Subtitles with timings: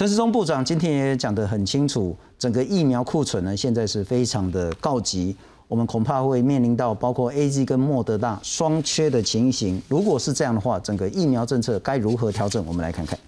[0.00, 5.36] 陈时中部长今天也讲得很清楚，整个疫苗库存呢，现在是非常的告急，
[5.68, 9.82] 我们恐怕会面临到包括 A G 跟莫德纳双缺的情形。
[9.88, 12.64] 如果是这样的话，整个疫苗政策该如何调整？
[12.64, 13.18] 我们来看看。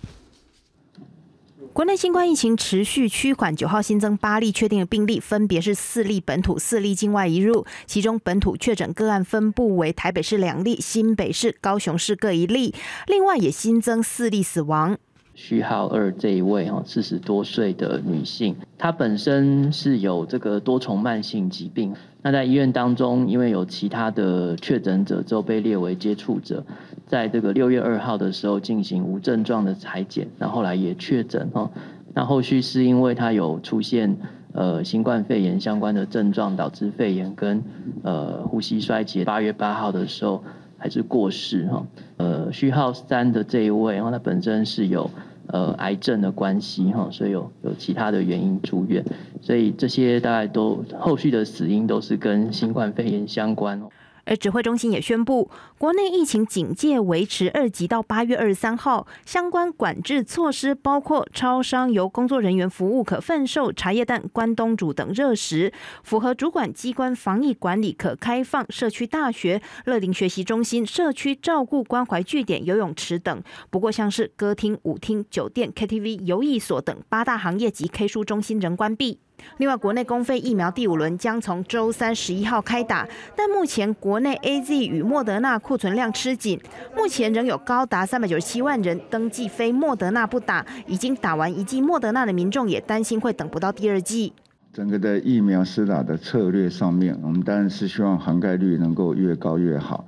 [1.74, 7.66] 国内新冠疫情持续趋缓，九号新增八例确定的病例，分别是四例本土、四例境外移入。
[7.86, 12.74] 其中本土确诊个案分布为台北市两例、新北市、高雄市各一例，
[13.06, 14.96] 另外也新增四例死亡。
[15.34, 21.94] 序号二这一位哈，四十多岁的女性，她本身是有这个多重慢性疾病。
[22.22, 26.64] 那在医院当中，因为有其他的确诊者，之后被列为接触者，
[27.06, 31.70] 在这个六月二号的时候进行无症状的裁剪，那后来也确诊哦。
[32.14, 34.16] 那后续是因为她有出现
[34.52, 37.64] 呃新冠肺炎相关的症状，导致肺炎跟
[38.02, 39.24] 呃呼吸衰竭。
[39.24, 40.44] 八月八号的时候。
[40.82, 41.86] 还是过世哈，
[42.16, 45.08] 呃，序号三的这一位，然后他本身是有
[45.46, 49.04] 呃癌症的关系哈，所以有有其他的原因住院，
[49.40, 53.80] 所以这些大概都后续的死因都是跟新冠肺炎相关。
[54.24, 65.72] 而指挥中心也宣布，国内疫情警戒维持二级到八月二十三号，相关管制措施包括超商由工作人员服务可贩售茶叶蛋、关东煮等热食，
[66.04, 73.42] 符合主管机关防疫管理可开放社区大学、乐龄学习中心、社区照顾关怀据点、游泳池等。
[73.70, 79.18] 不过，像是歌厅、舞厅、酒店、KTV、游艺所等八大行业及 K 书中心仍关闭。
[79.58, 86.60] 另外，国内公费疫苗第五轮将从周三十一号开打，但目前国内 A Z 与莫德纳库存量吃紧，
[86.96, 94.32] 目前仍有高达三百九十七万人登记非莫德纳不打，已经打完一剂莫德纳的民众也担心会等不到第二剂。
[94.72, 100.06] 整个的疫苗施打的策略上面，我们当然是希望涵盖率能够越高越好。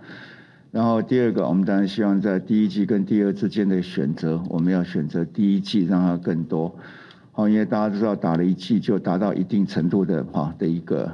[0.71, 6.75] 然后第二个，我们当然希望在第一季跟第二之间的选择，我们要选择第一季，让它更多。
[7.37, 11.13] 好，因为大家知道打了一剂就达到一定程度的哈的一个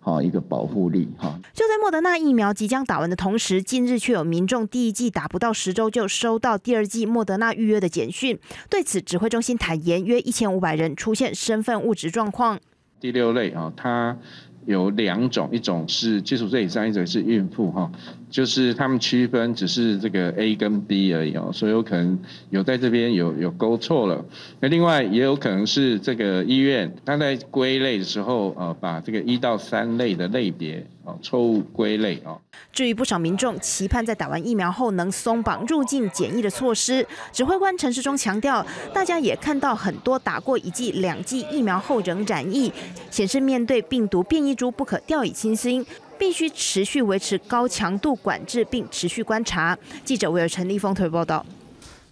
[0.00, 1.34] 好一个保护力哈。
[1.54, 8.38] 就在莫德纳疫苗即将打完的同时，近日却有民众第一剂打不到十周就收到第二剂莫德纳预约的简讯。
[8.68, 12.60] 对此，指挥中心坦言，约一千五百人出现身份物质状况。
[13.00, 14.18] 第六类啊，它
[14.66, 17.90] 有两种，一种是基础岁以上，一种是孕妇哈。
[18.30, 22.18] 就是他们区分只是这个 A 跟 B 而已哦，所以有可能
[22.48, 24.24] 有在这边有有勾错了。
[24.58, 32.38] 那另外也有可能是这个医院他在归类的时候，呃，把这个一到三类的类别哦错误归类啊。
[32.72, 38.64] 至于不少民众期盼在打完疫苗后能松绑入境检疫的措施，指挥官陈时中强调，
[38.94, 42.72] 大家也看到很多打过一剂、两剂疫苗后仍染疫，
[43.10, 45.84] 显示面对病毒变异株不可掉以轻心。
[46.18, 49.76] 必须持续维持高强度管制，并持续观察。
[50.04, 51.44] 记者韦尔陈立峰特别报道。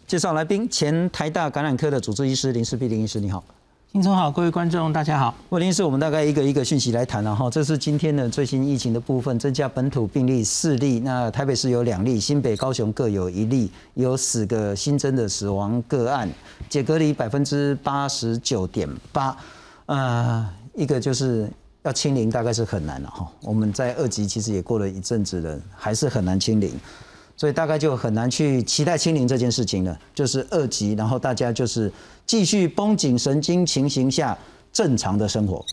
[0.05, 3.45] 介绍来宾：前台大感染科的主治医师林世碧林医师，你好。
[3.93, 5.35] 听众好，各位观众大家好。
[5.49, 7.51] 魏林是，我们大概一个一个讯息来谈了哈。
[7.51, 16.29] 这是今天的最新疫情的部分，增加本土病例四例，那台北市有两例，新北、高雄各有一例，有十个新增的死亡个案，
[16.69, 19.37] 解隔离百分之八十九点八。
[19.87, 21.51] 呃，一个就是。
[21.83, 26.71] 要清零大概是很难了哈，我们在二级其实也过了一阵子了，还是很难清零，
[27.39, 29.99] 所以大概就很难去期待清零这件事情了。
[30.15, 31.91] 就是二级，然后大家就是
[32.31, 34.39] 继续绷紧神经情形下
[34.73, 35.67] 正常的生活。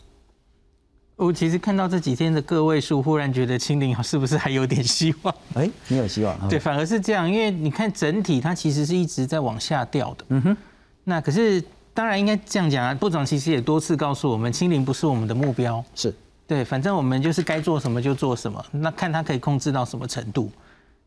[1.16, 5.36] 我其实看到这几天的个位数，忽然觉得清零是不是还有点希望？
[5.54, 6.36] 哎，你有希望？
[6.50, 10.26] 对，反而是这样，因为你看整体它其实是一直在往下掉的。
[10.30, 10.58] 嗯哼，
[11.04, 11.64] 那可是。
[11.94, 16.14] 当然应该这样讲啊，部长其实也多次告诉我们，清零不是我们的目标，是
[16.46, 20.52] 对，反正我们就是该做什么就做什么，那看它可以控制到什么程度。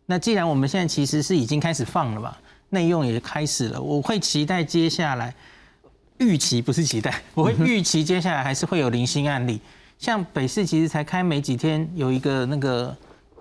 [0.06, 2.36] 那既然我们现在其实是已经开始放了嘛，
[2.70, 5.34] 内用也开始了，我会期待接下来
[6.18, 9.60] 预期不是期待，我会预期接下来还是会有零星案例，
[9.98, 12.96] 像北市其实才开没几天，有一个那个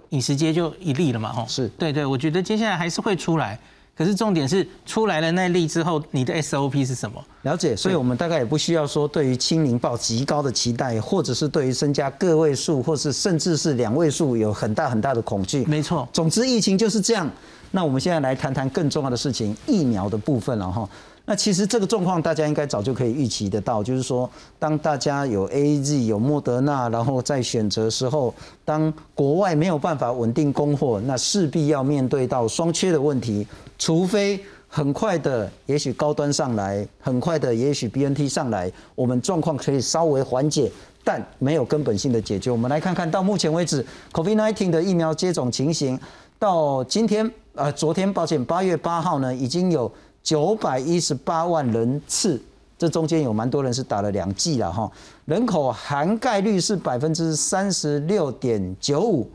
[0.09, 3.57] 饮食街就一例了嘛，吼，是对对，我觉得接下来还是会出来。
[3.99, 7.21] 可是重点是出来了那例之后，你的 SOP 是什么？
[7.41, 15.65] 了解，所以我们大概也不需要说对于清零抱极高的期待，或者是对于增加个位数，或是甚至是两位数有很大很大的恐惧。
[15.65, 17.29] 没错，总之疫情就是这样。
[17.71, 20.89] 那我们现在来谈谈更重要的事情，疫苗的部分了哈。
[21.29, 24.27] 那其实这个状况大家应该早就可以预期得到，就是说，
[24.57, 28.33] 当大家有 A Z 有莫德纳，然后在选择时候，
[28.65, 33.45] 当国外没有办法稳定供货，那势必要面对到双缺的问题。
[33.77, 40.71] 除非很快的，也许高端上来，很快的，也许 B N T 上来，我们状况可以稍微缓解，
[41.03, 42.49] 但没有根本性的解决。
[42.49, 45.99] 我们来看看到目前为止，COVID-19 的疫苗接种情形，
[46.39, 49.91] 到今天，呃，昨天，抱歉，八月八号呢，已经有。
[50.23, 52.39] 九百一十八万人次
[52.77, 54.89] 这中间有蛮多人是打了两剂了哈。
[55.25, 59.29] 人口涵盖率是百分之三十六点九五，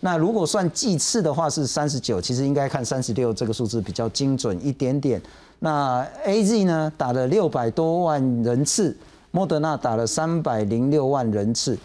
[0.00, 5.20] 那如果算剂次的话是三十九，其实应该看三十六这个数字比较精准一点点。
[5.60, 8.96] 那 A Z 呢打了六百多万人次，
[9.30, 11.78] 莫德纳打了三百零六万人次，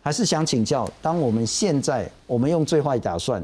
[0.00, 3.42] 还是想请教，当我们现在我们用最坏打算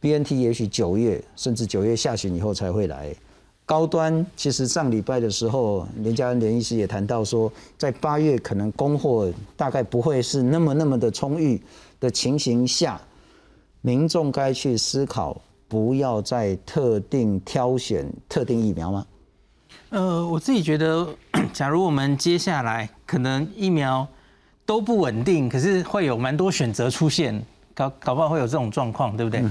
[0.00, 3.14] ，B N T 也许九月甚至九月下旬以后才会来。
[3.64, 11.62] 高端其实上礼拜的时候，连家恩连医师也谈到说，在八月可能供货大概不会是那么那么的充裕
[12.00, 13.00] 的情形下，
[13.80, 19.06] 民众该去思考，不要再特定挑选特定疫苗吗？
[19.90, 21.08] 呃，我自己觉得，
[21.52, 24.06] 假如我们接下来可能疫苗
[24.66, 27.42] 都不稳定，可是会有蛮多选择出现，
[27.74, 29.42] 搞搞不好会有这种状况，对不对？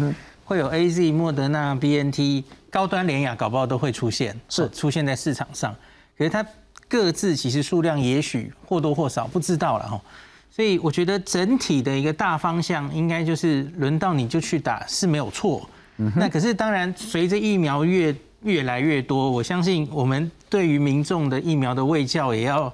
[0.43, 2.43] 会有 A Z、莫德纳、B N T。
[2.71, 4.68] 高端联雅搞不好都会出现，是。
[4.69, 5.75] 出现在市场上，
[6.18, 6.44] 可是它
[6.88, 10.01] 各自其实数量也许或多或少不知道了哈，
[10.50, 15.69] 所以我觉得整体的一个大方向应该就是轮到你就去打是没有错，
[16.15, 22.74] 那可是当然随着疫苗越越来越多，我相信我们对于民众的疫苗的卫教也要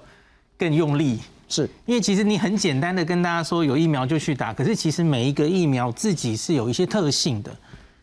[0.57, 1.19] 更用力，
[1.49, 1.69] 是。
[1.85, 7.55] 因为其实你很简单的跟大家说有疫苗就去打，可是其实每一个疫苗自己是有一些特性的。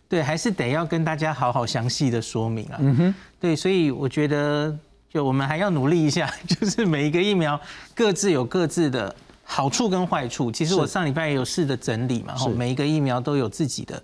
[0.09, 2.77] 对，还是得要跟大家好好详细的说明啊。
[2.81, 4.77] 嗯哼，对，所以我觉得，
[5.09, 7.61] 就我们还要努力一下， 就是每一个疫苗
[7.95, 10.53] 各自有各自的好处跟坏处。
[10.53, 14.03] 其实我上礼拜也有试着整理嘛，后，每一个疫苗都有自己的。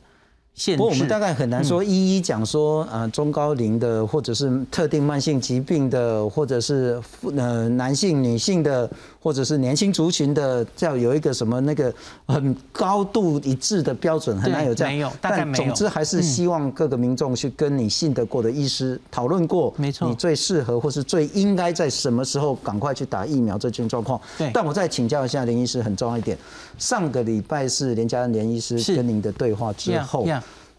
[0.77, 7.01] 不过我们大概很难说一一讲说，呃，中高龄的，或者是特定慢性疾病的，或者是
[7.35, 8.91] 呃男性、女性的，
[9.23, 11.91] 或者是年轻族群的，要有一个什么那个
[12.27, 14.93] 很高度一致的标准，很难有这样。
[14.93, 15.65] 没有，大概没有。
[15.65, 24.21] 总之还是希望各个民众去跟你信得过的医师讨论过，没错，你最适合或是最应该在什么时候赶快去打疫苗这件状况。
[24.37, 24.51] 对。
[24.53, 26.37] 但我再请教一下林医师，很重要一点，
[26.77, 30.27] 上个礼拜是连家连医师跟您的对话之后。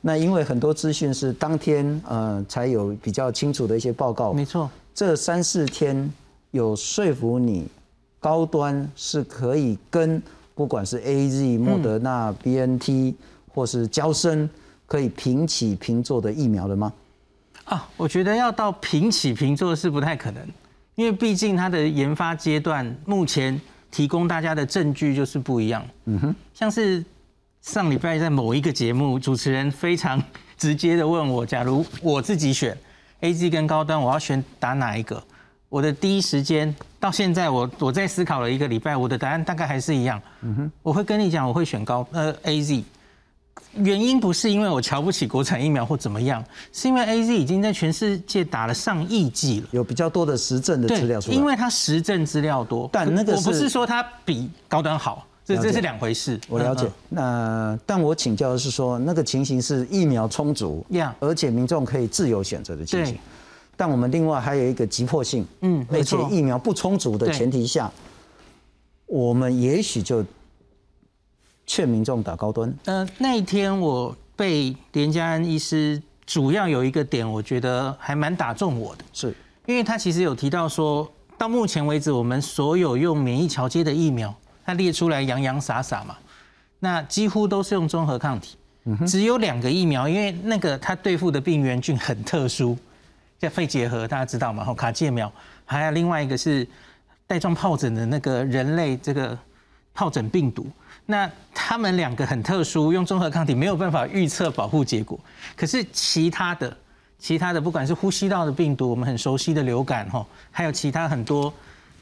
[0.04, 4.68] 那因为很多资讯是当天呃才有比较清楚的一些报告，没错。
[4.96, 6.12] 这三四天
[6.50, 7.68] 有说服你
[8.20, 10.20] 高端是可以跟
[10.56, 13.16] 不管是 A Z、莫德纳、B N T
[13.54, 14.50] 或是交生
[14.88, 16.92] 可以平起平坐的疫苗的吗？
[17.66, 20.44] 啊，我觉得要到平起平坐是不太可能，
[20.96, 23.62] 因为毕竟它的研发阶段目前
[23.92, 25.86] 提供大家的证据就是不一样。
[26.06, 27.06] 嗯哼，像是。
[27.62, 30.22] 上礼拜在某一个节目，主持人非常
[30.58, 32.76] 直接的问我：，假如我自己选
[33.20, 35.22] A Z 跟高端，我要选打哪一个？
[35.70, 40.20] 我的第一时间到现在，我我在思考了一个礼拜，我的答案大概还是一样。
[40.42, 42.84] 嗯哼，我会跟你讲，我会选高呃 A Z。
[43.76, 46.44] 原因不是因为我瞧不起国产疫苗或怎么样，
[46.74, 51.38] 是因为 A Z 已经在全世界打了上亿剂了，有比较多的实证的资料出来。
[51.38, 55.28] 因为它实证资料多，但那个我不是说它比高端好。
[55.56, 56.86] 这这是两回事，我了解。
[57.10, 60.86] 那但我请教的是说，那个情形是疫苗充足，
[61.20, 63.18] 而且民众可以自由选择的情形。
[63.78, 67.92] 但我们另外还有一个急迫性，嗯，而且疫苗不充足的前提下，
[69.08, 70.24] 我们也许就
[71.66, 72.72] 劝民众打高端。
[72.86, 84.32] 呃，那一天我被连家安医师主要有一个点，我觉得还蛮打中我的，是因为他其实有提到说，到目前为止，我们所有用免疫桥接的疫苗。
[84.66, 86.18] 他列出来洋洋洒洒嘛，
[86.80, 88.58] 那几乎都是用综合抗体，
[89.08, 92.78] 只有两个疫苗，因为那个它对付的病原菌很特殊，
[93.40, 94.64] 叫肺结核，大家知道吗？
[94.64, 95.32] 吼卡介苗，
[95.66, 96.68] 还有另外一个是
[97.28, 99.38] 带状疱疹的那个人类这个
[99.96, 100.68] 疱疹病毒，
[101.06, 105.20] 那他们两个很特殊，用综合抗体没有办法预测保护结果，
[105.56, 106.76] 可是其他的
[107.20, 111.54] 其他的不管是呼吸道的病毒，我们很熟悉的流感吼，还有其他很多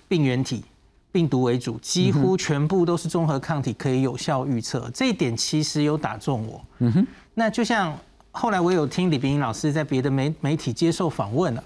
[0.07, 0.63] 病原体。
[1.11, 6.61] 病毒为主，几乎全部都是综合抗体可以有效预测，这一点其实有打中我。
[6.79, 7.97] 嗯哼，那就像
[8.31, 11.63] 后来我有听李冰英老师在别的媒媒体接受访问了，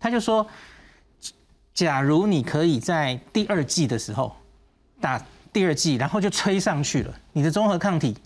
[0.00, 0.46] 他就说，
[1.74, 4.34] 假如你可以在第二季的时候
[5.00, 8.16] 打第二季，然后就吹上去了，你的综合抗体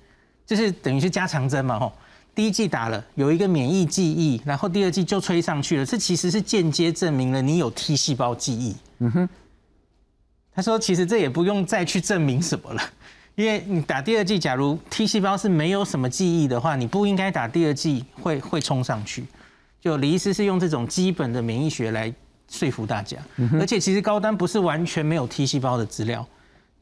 [0.47, 1.93] 就是等于是加强针嘛，吼，
[2.37, 8.77] 第一季打了有一个免疫记忆，然后第二季就吹上去了，这其实是间接证明了你有 T 细胞记忆。
[9.01, 9.29] 嗯哼。
[10.55, 12.83] 他说：“其实这也不用再去证明什么了，
[13.35, 19.25] 因为你打第二剂，假如 T 细胞是没有什么记忆的话，你不应该打第二剂，会会冲上去。
[19.81, 22.13] 就李医师是用这种基本的免疫学来
[22.51, 23.17] 说服大家，
[23.59, 26.27] 而且其实高端不是完全没有 T 细胞的资料，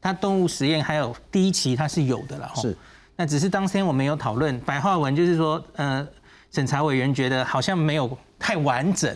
[0.01, 2.51] 它动物实验还有第一期它是有的了。
[2.57, 2.77] 是，
[3.15, 6.05] 那只是当天我们有讨论白话文，就是说，呃，
[6.51, 9.15] 审查委员觉得好像没有太完整。”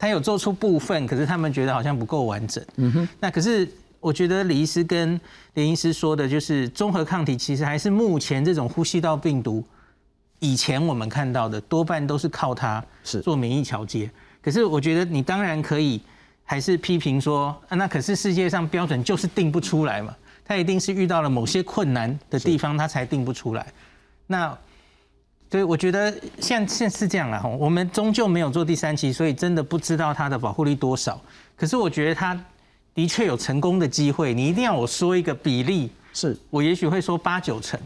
[0.00, 2.64] 他有做出部分，可是他们觉得好像不够完整。
[2.76, 3.68] 嗯哼，那可是
[4.00, 5.20] 我觉得李医师跟
[5.52, 9.62] 林医师说的，就是综合抗体其实还是目前这种呼吸道病毒，
[10.38, 14.10] 以前我们看到的多半都是靠它是做免疫桥接。
[14.40, 16.00] 可是我觉得你当然可以，
[16.44, 20.16] 还是批评说，啊那可是世界上标准就是定不出来嘛，
[20.46, 23.66] 它一定是遇到了某些困难的地方，它才定不出来。
[24.26, 24.56] 那
[25.50, 31.20] 对，我觉得现现在是这样了哈，我们终究没有做第三期，所以真的不知道它的保护力多少。
[31.56, 32.40] 可是我觉得它
[32.94, 37.78] 的确有成功的机会，你一定要我说一个比例，是我也许会说八九成，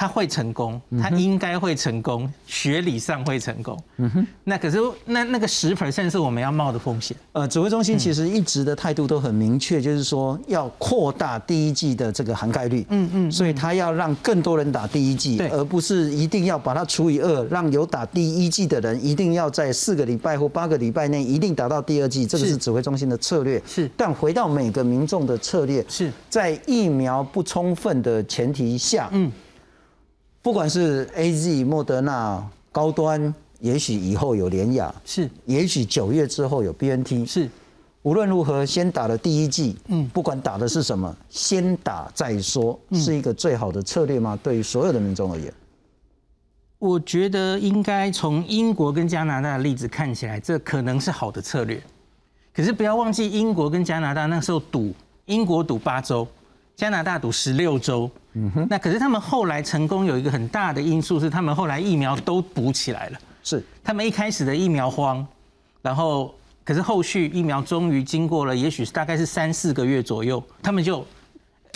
[0.00, 3.78] 他会成功，他应该会成功，学理上会成功。
[3.98, 7.14] 嗯哼，那可是那那个十 percent 是我们要冒的风险。
[7.32, 12.86] 呃，指挥中心其实一直的态度都很明确，就是说要扩大第一季的这个涵盖率。
[12.88, 22.52] 嗯嗯，所以他要让更多人打第一季，而不是一定要把它除以二，让有打第一季的人一定要在四个礼拜或八个礼拜内一定打到第二季，这个是。
[22.52, 23.62] 是指挥中心的策略。
[23.66, 23.90] 是。
[23.98, 26.10] 但回到每个民众的策略，是。
[26.30, 29.30] 在疫苗不充分的前提下，嗯，
[30.42, 32.42] 不管是 A Z、莫德纳
[32.72, 35.28] 高端，也许以后有联雅，是。
[35.44, 37.48] 也许九月之后有 B N T，是，
[38.02, 40.08] 无论如何，先打了第一剂，嗯。
[40.08, 44.38] 不管打的是什么，先打再说，是一个最好的策略吗？
[44.42, 45.52] 对于所有的民众而言，
[46.78, 51.82] 我觉得应该从英国跟加拿大的例子看起来，这可能是好的策略。
[52.54, 54.94] 可是不要忘记，英国跟加拿大那时候赌，
[55.26, 56.26] 英国赌八周，
[56.80, 58.10] 加拿大赌十六周。
[58.32, 58.66] 嗯哼。
[58.70, 63.18] 那可是他们后来成功有一个很大的因素是，他们后来疫苗都补起来了。
[63.42, 65.26] 是他们一开始的疫苗荒，
[65.82, 66.34] 然后
[66.64, 71.06] 可是后续疫苗终于经过了，也许是大概是三四个月左右，他们就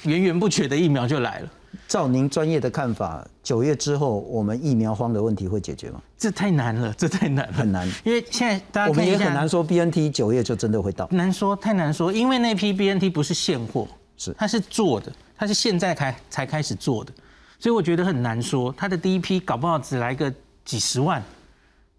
[0.05, 1.49] 源源不绝的疫苗就来了。
[1.87, 6.01] 照您专业的看法，九月之后我们疫苗荒的问题会解决吗？
[6.17, 11.07] 这太难了，这太难了，很难，因为现在大家我们也很难说 B N T 九月就真的会到。
[11.11, 17.13] 难说，太难说，因为那批 BNT 不是现货，是它是做的，它是现在开才开始做的，
[17.59, 20.33] 所以我觉得很难说，它的第一批搞不好只来个
[20.65, 21.23] 几十万，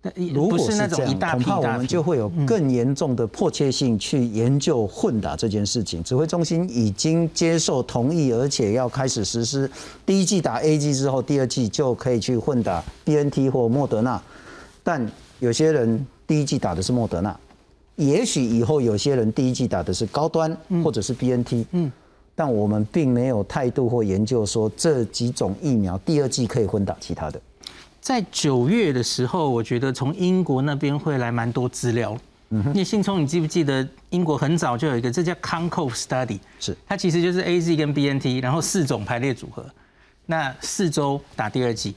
[0.02, 6.04] 但如果是那这样，种一大恐怕我批一大批，们就会有更严重的迫切性去研究混打这件事情。
[6.04, 9.70] 指挥中心已经接受同意，而且要开始实施。
[10.06, 14.22] 第一季打 A G 之后，第二季就可以去混打 B N T 或莫德纳。
[14.84, 15.06] 但
[15.40, 17.38] 有些人第一季打的是莫德纳，
[17.96, 21.66] 也许以后有些人第一季打的是高端或者是 B N T。
[21.72, 21.92] 嗯。
[22.36, 27.42] 但我们并没有态度或研究说这几种疫苗第二季可以混打其他的。
[28.02, 32.16] 在九月的时候，我觉得从英国那边会来蛮多资料。
[32.50, 39.66] 嗯，因为信聪，你记不记得英国很早就有一个，这叫 Concove Study，是它其实就是 A Z 跟 B N T，然后四种排列组合，
[40.28, 41.96] 那四周打第二剂，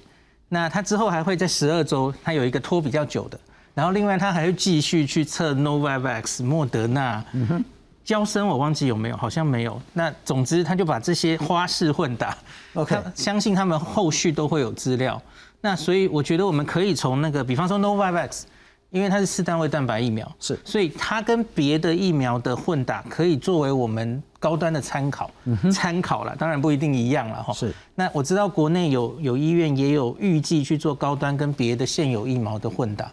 [0.49, 3.39] 那它之后还会在十二周，它有一个拖比较久的，
[3.75, 7.23] 然后另外它还会继续去测 Novavax、莫德纳。
[7.35, 7.65] 嗯哼，
[8.09, 9.79] 交生我忘记有没有，好像没有。
[9.93, 12.35] 那总之，他就把这些花式混打
[12.73, 15.21] OK 相信他们后续都会有资料。
[15.61, 18.45] 那所以我觉得我们可以从那个，比方说 Novavax，
[18.89, 25.31] 因为它是四单位蛋白疫苗，是所以它跟别的疫苗的混打可以作为我们高端的参考，
[25.71, 27.53] 参考了，当然不一定一样了哈。
[27.53, 27.75] 是。
[27.95, 33.13] 那我知道国内有有医院也有预计去做高端跟别的现有疫苗的混打，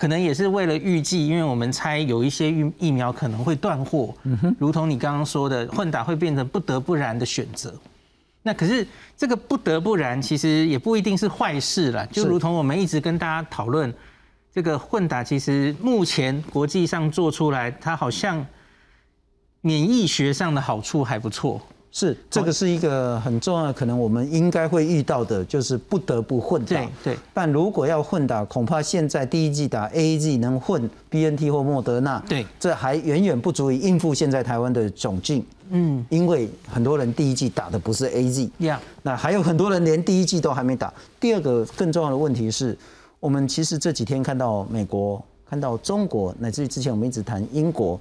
[0.00, 4.14] 可能也是为了预计，因为我们猜有一些疫疫苗可能会断货，
[4.58, 7.70] 如同你刚刚说的，混打会变成不得不然的选择。
[8.42, 12.02] 那可是这个不得不然，其实也不一定是坏事啦。
[12.10, 13.92] 就如同我们一直跟大家讨论，
[14.50, 18.42] 这个混打其实目前国际上做出来，它好像
[19.60, 21.60] 免疫学上的好处还不错。
[21.92, 26.88] 是，这个是一个很重要的，可能我们应该会遇到的，就是不得不混打对。
[27.02, 35.44] 对，但如果要混打，恐怕现在第一季打 A Z 能混 B N T 或莫德纳，对这还远远不足以应付现在台湾的窘境。
[35.70, 40.92] 嗯，因为很多人第一季打的不是 A Z，呀，那还有很多人连第一季都还没打。
[41.18, 42.76] 第二个更重要的问题是，
[43.18, 48.00] 我们其实这几天看到美国、看到中国，乃至于之前我们一直谈英国，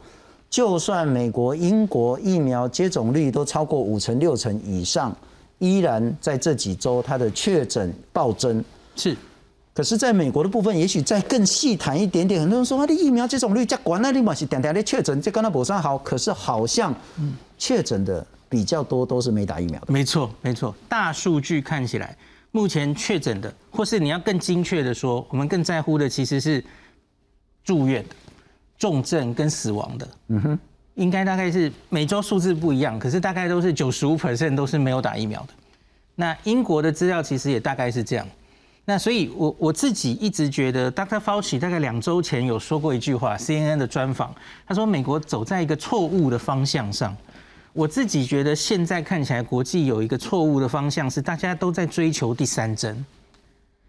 [0.50, 5.16] 就算美国、英国疫苗接种率都超过五成、六成以上，
[5.60, 8.64] 依然在这几周它的确诊暴增。
[8.96, 9.16] 是
[9.72, 12.42] 可是，在美国的部分，也许再更细谈一点点。
[12.42, 15.98] 很多人说，啊，的疫苗接种率加高，那立马是点点的确诊，这跟他补上好。
[16.00, 16.94] 可是好像
[17.58, 19.94] 确诊的比较多都是没打疫苗的。
[19.94, 20.76] 没错没错。
[20.90, 22.18] 大数据看起来，
[22.52, 26.62] 目前确诊的，或是你要更精确的说，我们更在乎的其实是
[27.64, 28.16] 住院的、
[28.80, 30.08] 重症跟死亡的。
[30.30, 30.60] 嗯哼，
[30.96, 35.50] 应该大概是每周数字不一样，可是大概都是九十五 percent 都是没有打疫苗的。
[36.16, 38.28] 那英国的资料其实也大概是这样。
[38.86, 41.20] 那所以我我自己一直觉得，Dr.
[41.20, 44.34] Fauci 大概两周前有说过一句话，CNN 的专访，
[44.66, 47.16] 他说美国走在一个错误的方向上。
[47.72, 52.96] 我自己觉得现在看起来，国际有一个错误的方向是大家都在追求第三针，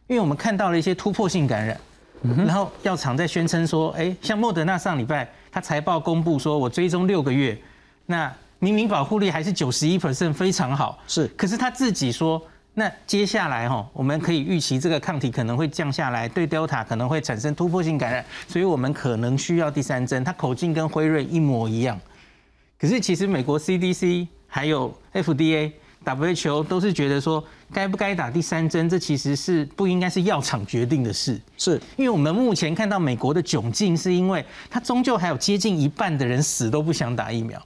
[0.07, 1.81] 因为我们看到了一些突破性感染，
[2.23, 7.59] 然后药厂在宣称说，哎，像莫德纳上礼拜他财报公布说，我追踪六个月，
[8.07, 12.41] 那明明保护力还是九十一 percent 非常好，是，可是他自己说。
[12.73, 20.23] 那接下来哈，我们可以预期这个抗体可能会降下来，对 Delta 可能会产生突破性感染，所以我们可能需要第三针。
[20.23, 22.01] 它口径跟辉瑞一模一样，
[22.79, 25.73] 可是其实美国 CDC 还有 FDA、
[26.05, 27.43] WHO 都是觉得说，
[27.73, 31.41] 该不该打第三针，这其实是不应该是药厂决定的事。
[31.57, 37.61] 是因为我们目前看到美国的窘境，是因为它终究还有接近一半的人死都不想打疫苗。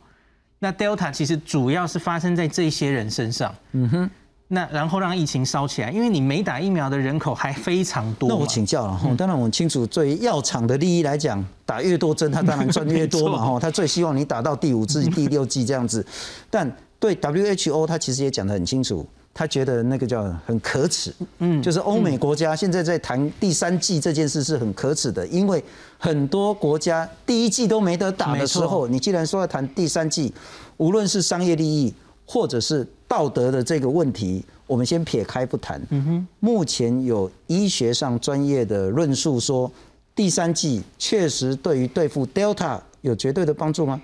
[0.58, 3.54] 那 Delta 其实主要是发生在这些人身上。
[3.72, 4.10] 嗯哼。
[4.48, 8.28] 那然后让疫情烧起来，因为你没打疫苗的人口还非常多。
[8.28, 13.58] 那我请教了哈，当然我们清楚，对药厂的利益来讲，打越多针，他当然赚越多嘛 哈。
[13.58, 16.06] 他最希望你打到第五季、第六季这样子。
[16.50, 16.70] 但
[17.04, 21.12] 对 WHO，他其实也讲得很清楚，他觉得那个叫很可耻。
[21.40, 25.62] 嗯，就是欧美国家现在在谈第三季这件事是很可耻的，因为
[25.98, 30.32] 很多国家第一季都没得打的时候，你既然说要谈第三季，
[30.78, 31.92] 无论是商业利益
[32.24, 32.86] 或者是。
[33.06, 35.80] 道德的这个问题，我们先撇开不谈。
[35.90, 39.70] 嗯哼，目前有医学上专业的论述说，
[40.16, 44.00] 第三季确实对于对付 Delta 有绝对的帮助吗？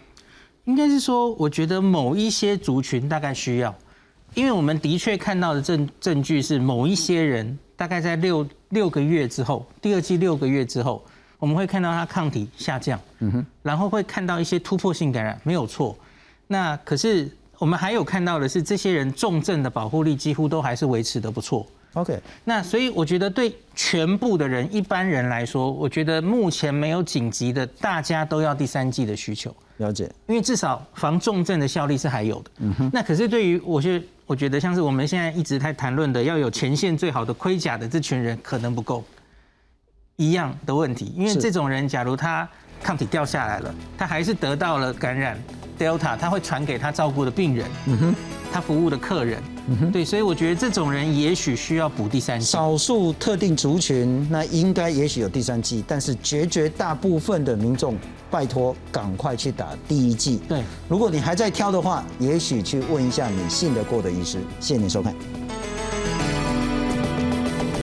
[0.64, 3.74] 应该是说，我觉得某一些族群大概需要，
[4.34, 11.04] 因为我们的确看到的证证据是，某一些人大概在六六个月之后，第二季六个月之后，
[11.38, 13.00] 我们会看到他抗体下降。
[13.18, 15.96] 嗯哼，然后会看到一些突破性感染，没有错。
[16.46, 17.30] 那可是。
[17.60, 21.66] 我们还有看到的是，这些人重症的保护力几乎都还是维持的不错。
[21.94, 29.54] OK，那所以我觉得对全部的人，一般人来说，我觉得目前没有紧急的，大家都要第三季的需求。
[29.78, 32.50] 了解，因为至少防重症的效力是还有的。
[32.58, 32.90] 嗯哼。
[32.92, 39.02] 那可是对于我觉得，我觉得像是我们现在一直在谈论的，要有前线最好的盔甲的这群人，可能不够。
[40.16, 42.46] 一样的问题，因为这种人，假如他
[42.82, 45.42] 抗体掉下来了，他还是得到了感染。
[45.80, 48.14] Delta，他会传给他照顾的病人，嗯哼，
[48.52, 52.44] 他服务的客人，嗯哼，对，所以我觉得这种人也许需要补第三剂。
[52.44, 57.96] 少数特定族群，那应该也许有第三剂，但是绝绝大部分的民众，
[58.30, 60.40] 拜托赶快去打第一剂。
[60.46, 64.38] 对，如果你还在挑的话，也许去问一下你信得过的医师。
[64.60, 65.14] 谢谢你收看。